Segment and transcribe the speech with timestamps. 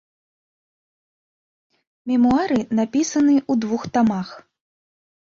[2.13, 4.37] Мемуары напісаны ў двух тамах.